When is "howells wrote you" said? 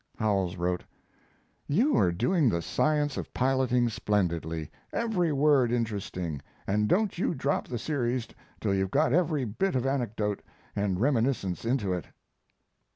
0.17-1.95